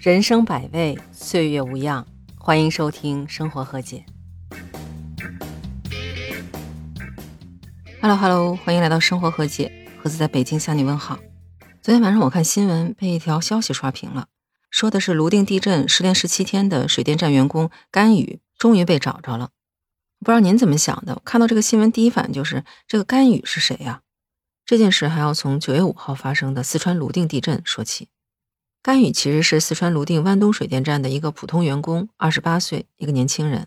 [0.00, 2.06] 人生百味，岁月无恙。
[2.36, 4.04] 欢迎收听《生活和解》。
[8.00, 11.18] Hello Hello，欢迎来到《生活和解》，盒子在北京向你问好。
[11.82, 14.28] 昨天晚上我看新闻，被一条消息刷屏了，
[14.70, 19.50] 说的是泸定地震失联十七天的水电站员工甘雨终于被找着了。
[20.20, 21.20] 不知道您怎么想的？
[21.24, 24.02] 看到这个新闻，第一反应就是这个甘雨是谁呀？
[24.64, 28.06] 这件事还要从九月五号发生的四川泸定地震说起。
[28.80, 33.66] 甘雨其实是四川泸定湾东水电站的一个普通员工，二十八岁，一个年轻人。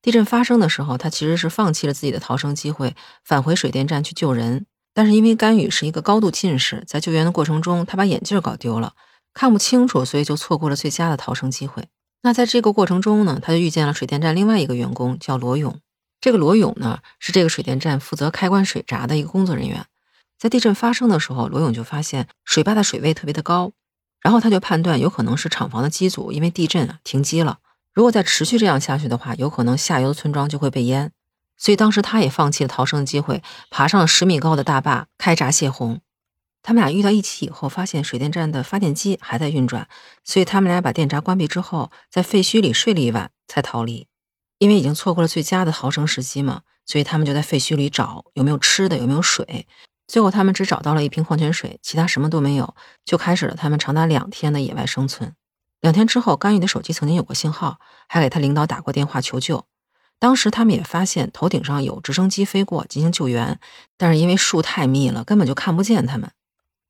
[0.00, 4.66] 地震发生的时候，他其实是放弃了自己的逃生机会，返回水电站去救人。
[4.92, 8.94] 但是因为甘雨是一个高度近视，在救援的过程中，他把眼镜搞丢了，
[9.32, 11.88] 看不清楚，所以就错过了最佳的逃生机会。
[12.22, 15.80] 那在这个过程中呢，他就遇见了水电站另外一个员工，叫罗勇。
[16.20, 19.84] 这个罗勇呢，是这个水电站负责开关水闸的一个工作人员。
[20.38, 23.72] 在地震发生的时候，罗勇就发现水坝的水位特别的高，
[24.24, 27.58] 然后他就判断有可能是厂房的机组因为地震啊停机了。
[27.92, 31.12] 如果再持续这样下去的话，有可能下游的村庄就会被淹。
[31.56, 36.00] 所以当时他也放弃了逃生的机会，爬上了十米高的大坝开闸泄洪。
[36.62, 39.86] 他们俩遇到一起以后，发现水电站的发电机还在运转，
[40.24, 44.08] 所以他们俩把电闸关闭之后，在废墟里睡了一晚才逃离。
[44.58, 49.66] 因为已经错过了最佳的逃生时机嘛，所以他们就在废墟里找有没有吃的，有没有水。
[50.06, 52.74] 最后，他们只找到了一瓶矿泉水，其他什么都没有，
[53.04, 55.34] 就开始了他们长达两天的野外生存。
[55.80, 59.66] 两天之后，甘宇的手机曾经有过信号，还给他领导打过电话求救。
[60.18, 63.58] 当时他们也发现头顶上有直升机飞过进行救援，
[63.96, 66.30] 但是因为树太密了，根本就看不见他们。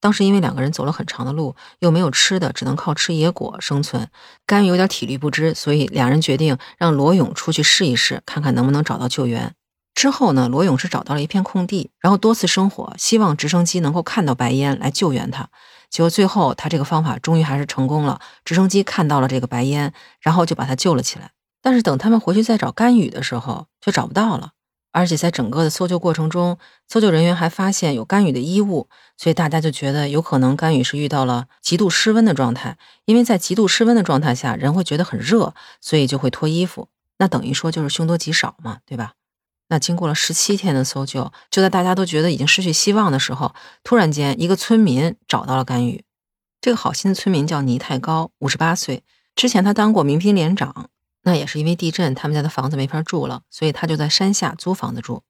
[0.00, 4.08] 当时因为两个人走了很长的路，又没有吃的，只能靠吃野果生存。
[4.44, 9.54] 甘宇有点体力不支，所以两人决定让罗勇出去试一试，看看能不能找到救援。
[9.94, 15.48] 之后呢，罗勇是找到了一片空地，然后多次生火，希望直升机能够看到白烟来救援他。
[15.88, 21.30] 结果最后他这个方法终于还是成功了，直升机看到了这个白烟，然后就把他救了起来。
[21.62, 24.50] 但是等他们回去再找甘雨的时候，就找不到了。
[24.90, 26.58] 而且在整个的搜救过程中，
[26.88, 32.76] 搜救人员还发现有甘雨的衣物，所以大家就觉得有可能甘雨是遇到了极度失温的状态。
[33.04, 36.88] 因为在极度失温的状态下，人会觉得很热，所以就会脱衣服。
[37.18, 39.14] 那等于说就是凶多吉少嘛，对吧？
[39.68, 46.04] 那经过了十七天的搜救，就在大家都觉得已经失去希望的时候，突然间一个村民找到了甘雨。
[46.60, 49.02] 这个好心的村民叫倪太高，五十八岁，
[49.34, 50.90] 之前他当过民兵连长。
[51.26, 55.22] 那也是因为地震，他们家的房子没法住了，所以他就在山下租房子住。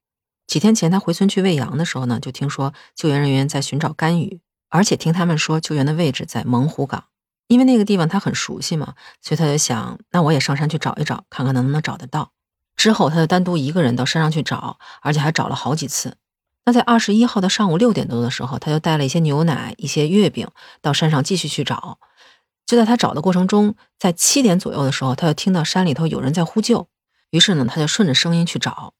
[0.47, 7.05] 几天前他回村去喂羊的时候呢，就听说救援人员在寻找甘雨，而且听他们说救援的位置在猛虎岗，
[7.47, 12.34] 因为那个地方他很熟悉嘛，所以他就想，那我也上山去找一找，看看能不能找得到。
[12.77, 16.17] 之后，他就单独一个人到山上去找，而且还找了好几次。
[16.67, 20.49] 那在二十一号的上午六点多的时候，他就带了一些牛奶、一些月饼
[20.81, 21.99] 到山上继续去找。
[22.67, 26.89] 就在他找的过程中，在七点左右的时候，他就听到山里头有人在呼救。
[27.31, 28.95] 于是呢，他就顺着声音去找，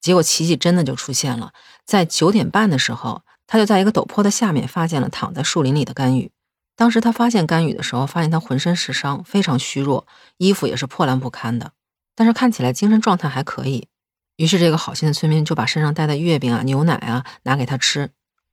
[0.00, 1.52] 结果奇迹真的就出现了。
[1.84, 6.30] 在九点半的时候，他就在一个陡坡的下面发现了躺在树林里的甘雨。
[6.74, 10.06] 当时他发现甘雨的时候，发现他浑身是伤，非常虚弱，
[10.38, 11.72] 衣服也是破烂不堪的。
[12.20, 13.88] 但是看起来精神状态还可以，
[14.36, 18.10] 于是这个好心的村民就把身上带的月饼啊、牛奶啊拿给他吃。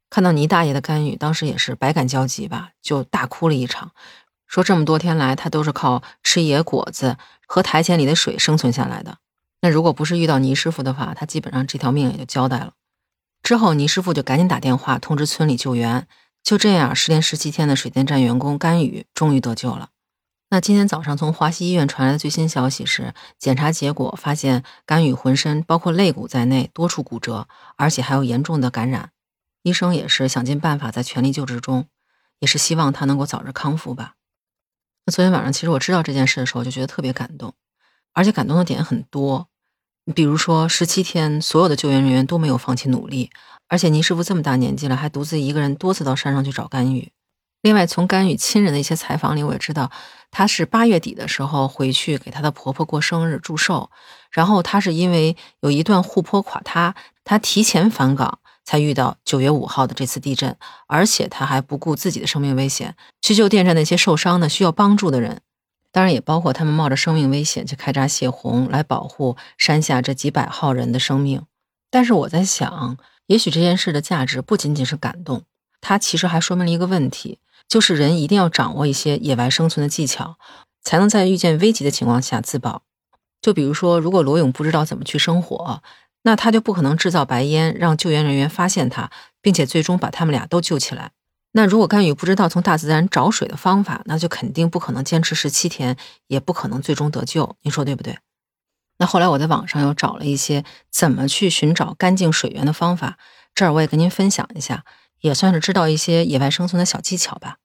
[0.09, 3.91] 看到倪大爷的干预，当时也是百感交集吧，就大哭了一场，
[4.47, 9.17] 说这么多天来他都是靠吃野果子、喝台前里的水生存下来的。
[9.59, 12.71] 那如果不是遇到倪师傅的话，他基本上这条命也就交代了。
[13.43, 16.07] 之后倪师傅就赶紧打电话通知村里救援，
[16.41, 19.89] 就这样失联十七天的水电站员工甘雨终于得救了。
[20.49, 29.11] 那今天早上从华西医院传来的最新消息是，检查结果发现甘宇浑身包括肋骨在内多处骨折，而且还有严重的感染。
[29.63, 31.87] 医生也是想尽办法在全力救治中，
[32.39, 34.13] 也是希望他能够早日康复吧。
[35.05, 37.53] 那昨天晚上其实我知道这件事的时候就觉得特别感动，
[38.13, 39.49] 而且感动的点很多，
[40.15, 43.29] 比如说十七天所有的救援人员都没有放弃努力，
[43.67, 47.11] 而且倪师傅这么大年纪了还独自一个人多次到山上去找甘宇。
[47.61, 49.91] 另外，从甘宇亲人的一些采访里，我也知道，
[50.31, 53.89] 她是八月底的时候回去给她的婆婆过生日祝寿，
[54.31, 60.55] 然后她是因为有一段护坡垮塌，她提前返岗，才遇到九月五号的这次地震，
[60.85, 65.41] 而且她还不顾自己的生命危险去救电站那些受伤的需要帮助的人，
[65.91, 71.43] 当然也包括他们冒着生命危险去开闸泄洪，来保护山下这几百号人的生命。
[71.89, 75.43] 但是我在想，也许这件事的价值不仅仅是感动，
[75.81, 77.39] 它其实还说明了一个问题。
[77.67, 80.37] 就是人一定要掌握一些野外生存的技巧，
[80.81, 82.83] 才能在遇见危急的情况下自保。
[83.41, 85.81] 就比如说，如果罗勇不知道怎么去生火，
[86.23, 89.11] 那他就不可能制造白烟，让救援人员发现他，
[89.41, 91.11] 并且最终把他们俩都救起来。
[91.51, 95.95] 那如果甘雨不知道从大自然找水的方法，那就肯定不可能坚持十七天，
[96.27, 97.55] 也不可能最终得救。
[97.61, 98.17] 您说对不对？
[98.97, 103.17] 那后来我在网上又找了一些怎么去寻找干净水源的方法，
[103.53, 104.83] 这儿我也跟您分享一下，
[105.21, 107.57] 也算是知道一些野外生存的小技巧吧。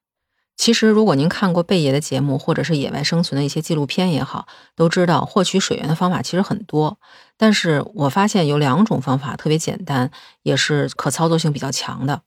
[0.54, 4.46] 其实，如果您看过贝爷的节目，或者是野外生存的一些纪录片也好，
[4.76, 6.98] 都知道获取水源的方法其实很多。
[7.36, 10.10] 但是我发现有两种方法特别简单，
[10.42, 12.22] 也是可操作性比较强的。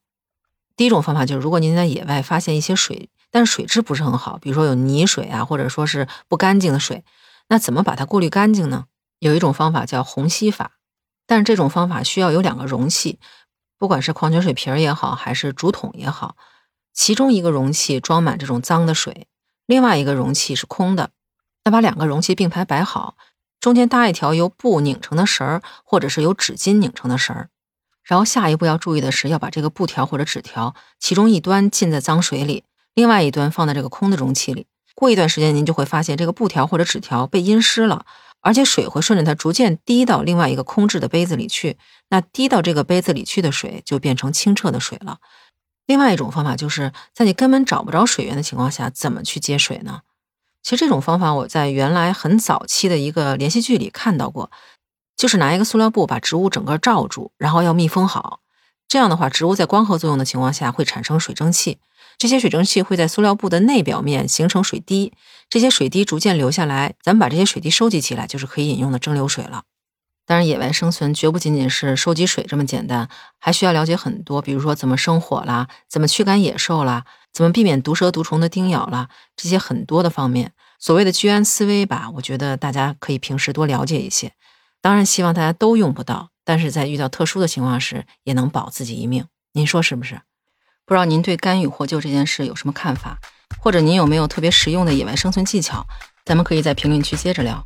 [0.76, 7.06] 第一种方法就是，如果您在野外发现一些水，但是水质不是很好，比如说有泥水啊，或者说是不干净的水，
[7.48, 8.86] 那怎么把它过滤干净呢？
[9.20, 10.72] 有一种方法叫虹吸法，
[11.26, 13.20] 但是这种方法需要有两个容器，
[13.78, 16.36] 不管是矿泉水瓶儿也好，还是竹筒也好，
[16.94, 19.28] 其中一个容器装满这种脏的水，
[19.66, 21.12] 另外一个容器是空的。
[21.64, 23.16] 那把两个容器并排摆好，
[23.60, 27.50] 中间搭一条由布拧成的绳儿，或者是由纸巾拧成的绳儿。
[28.04, 32.64] 然后下一步要注意的是，要把这个布条或者纸条，其中一端浸在脏水里，
[32.94, 34.68] 另外一端放在这个空的容器里。
[34.94, 38.06] 过一段时间，您就会发现这个布条或者纸条被阴湿了。
[38.46, 45.18] 而且水会顺着它逐渐滴到另外一个空置的杯子里去，那滴到这个杯子里去的水就变成清澈的水了。
[45.88, 50.02] 另外一种方法就是在你根本找不着水源的情况下，怎么去接水呢？
[50.62, 54.52] 其实这种方法我在原来很早期的一个连续剧里看到过，
[55.18, 58.42] 就是拿一个塑料布把植物整个罩住，然后要密封好。
[58.88, 61.80] 这样的话，植物在光合作用的情况下会产生水蒸气。
[62.18, 65.14] 这些水蒸气会在塑料布的内表面形成水滴，
[65.50, 69.64] 这些水滴逐渐流下来，咱们把这些水滴收集起来，就是可以饮用的蒸馏水了。
[70.26, 73.08] 当然，野外生存绝不仅仅是收集水这么简单，
[73.38, 80.54] 还需要了解很多，比如说怎么生火啦，怎么驱赶野兽啦，怎么避免毒蛇毒虫的叮咬啦，这些很多的方面。
[80.80, 84.34] 所谓的居安思危吧，我觉得大家可以平时多了解一些。
[84.82, 89.26] 当然，希望大家都用不到，但是在遇到特殊的情况时，也能保自己一命。
[89.54, 90.22] 您说是不是？
[90.86, 93.18] 不知道您对干预获救这件事有什么看法，
[93.60, 95.86] 或者您有没有特别实用的野外生存技巧？
[96.24, 97.66] 咱们可以在评论区接着聊。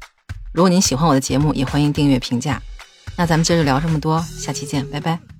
[0.53, 2.61] 如果您喜欢我的节目，也欢迎订阅评价。
[3.17, 5.38] 那咱们接着聊这么多，下期见，拜拜。